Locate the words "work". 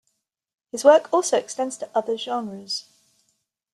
0.83-1.13